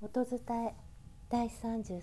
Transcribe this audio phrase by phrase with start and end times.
[0.00, 0.74] 音伝え
[1.28, 2.00] 第33夜。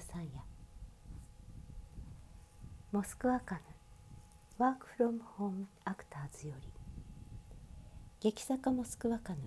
[2.92, 3.62] モスクワカヌ
[4.58, 6.68] ワークフロムホームアクターズより。
[8.20, 9.40] 劇作家モスクワカヌ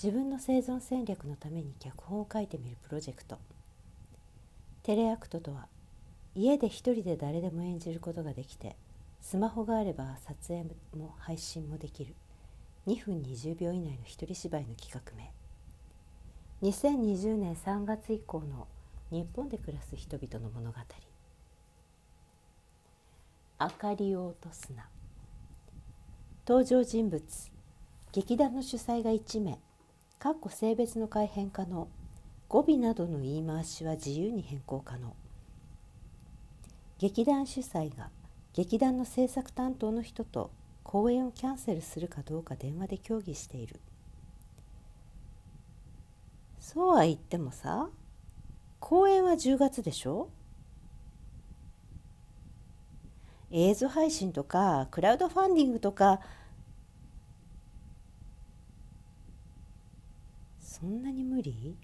[0.00, 3.36] 自分の生存戦略のために脚本を書いてみるプロジェクト。
[4.84, 5.66] テレアクトとは
[6.36, 8.76] 家で一人で誰でも演じることができて
[9.20, 10.62] スマホがあれば撮影
[10.96, 12.14] も配信もできる。
[12.86, 15.32] 2分20秒以内の一人芝居の企画名。
[16.60, 18.66] 2020年3月以降の
[19.12, 20.78] 日本で暮らす人々の物語。
[23.60, 24.88] 明かりを落とすな。
[26.48, 27.22] 登場人物
[28.10, 29.60] 劇団の主催が1名
[30.18, 31.86] かっこ性別の改変可能
[32.48, 35.14] 語尾などの言い回しは自由に変更可能。
[36.98, 38.10] 劇団主催が
[38.52, 40.50] 劇団の制作担当の人と
[40.82, 43.78] 公演をキャンセルするかどうか電話で協議している。
[46.70, 47.88] そうは言ってもさ
[48.78, 50.28] 公演は10月でしょ？
[53.50, 56.20] 映像配信とかクラウドファンディングとか。
[60.60, 61.74] そんなに無理？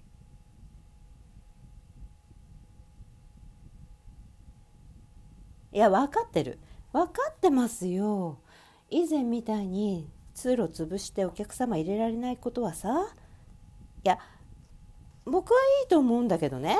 [5.73, 6.59] いや分かってる。
[6.93, 8.37] 分かってますよ。
[8.91, 13.15] 以前みたいに通路潰してお客様入れられないことはさ。
[14.03, 14.19] いや
[15.25, 16.77] 僕はいいと思うんだけどね。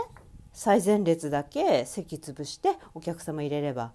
[0.53, 3.91] 最前列だけ席潰してお客様入れれば。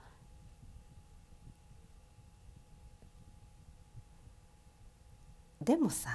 [5.63, 6.11] でもさ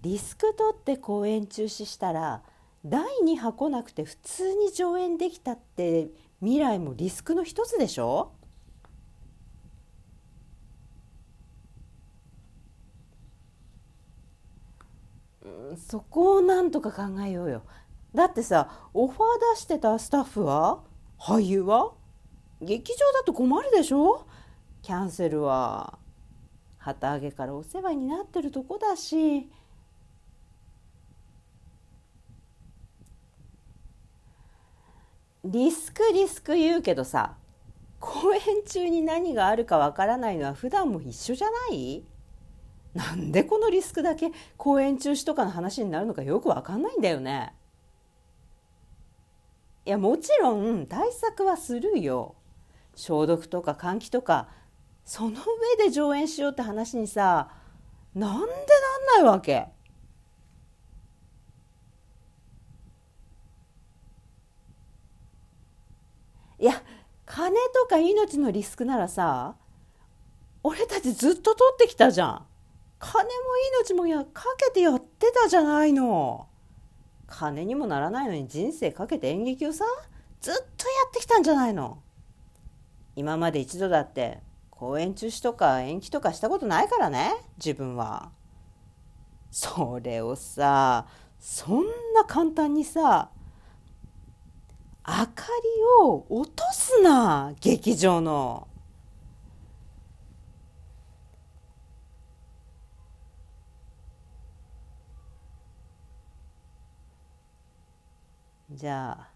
[0.00, 2.42] リスク取って公演中止したら
[2.86, 6.08] 第2波来なくて普通に上演できたって
[6.40, 8.32] 未来もリスクの一つでしょ？
[15.76, 17.62] そこをなんとか考えようよ。
[18.14, 19.20] だってさオファー
[19.54, 20.80] 出してたスタッフは
[21.18, 21.92] 俳優は？
[22.60, 24.26] 劇場だと困るでしょ？
[24.82, 25.98] キャンセルは
[26.78, 29.48] 旗揚げからお世話になってるとこだし。
[35.44, 37.36] リスクリスク言うけどさ
[38.00, 42.04] 公演中に何があるかわからないのは普段も一緒じゃない？
[42.98, 47.54] なんでこのリスクだけ公演中止とかの話になるのかよくわかんないんだよね。
[49.86, 52.34] いやもちろん対策はするよ。
[52.96, 54.48] 消毒とか換気とか
[55.04, 55.40] その
[55.78, 57.50] 上で上演しようって話にさ
[58.16, 59.68] なんでなんないわけ？
[66.58, 66.82] いや
[67.24, 69.54] 金とか命のリスクならさ
[70.64, 72.44] 俺たちずっと取ってきたじゃん。
[72.98, 73.30] 金も
[73.82, 76.48] 命もやかけてやってたじゃないの。
[77.26, 79.84] 金にもならないのに人生かけて演劇をさ
[80.40, 80.64] ずっとや
[81.08, 82.02] ってきたんじゃないの。
[83.14, 88.30] 今まで一度だって公演中止とか延期とかしたことないからね自分は。
[89.50, 91.06] それをさ
[91.38, 93.30] そんな簡単にさ
[95.06, 98.68] 明かりを落とすな劇場の。
[108.78, 109.28] じゃあ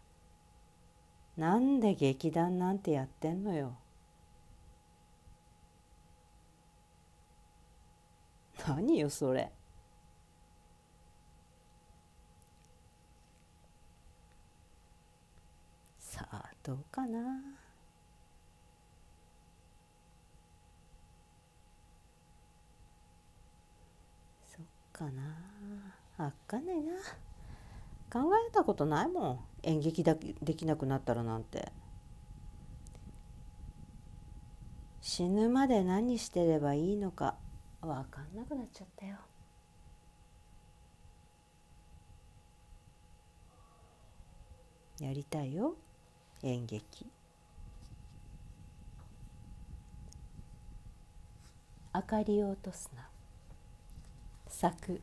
[1.37, 3.75] なんで劇団なんてやってんのよ。
[8.69, 9.51] 何よそれ。
[15.99, 17.41] さあどうかな。
[24.47, 25.23] そっかな。
[26.19, 26.93] あっかねえな。
[28.13, 29.41] 考えたことないもん。
[29.63, 31.73] 演劇だできなくなったらなんて。
[35.01, 37.37] 死ぬまで何してればいいのか。
[37.81, 39.17] 分かんなくなっちゃったよ。
[45.01, 45.75] やりたいよ。
[46.43, 47.07] 演劇。
[51.95, 53.09] 明かりを落とすな。
[54.49, 55.01] 作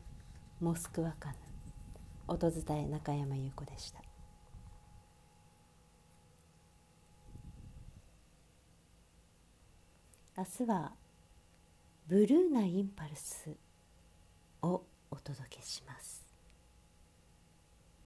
[0.60, 1.49] モスクワカヌ
[2.30, 4.00] 音伝え中山優子でした。
[10.38, 10.92] 明日は
[12.06, 13.50] ブルーなインパルス
[14.62, 16.29] をお届けします。